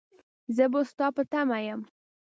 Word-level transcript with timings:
زه 0.55 0.65
به 0.71 0.79
ستا 0.91 1.07
په 1.15 1.23
تمه 1.31 1.59
يم. 1.67 1.81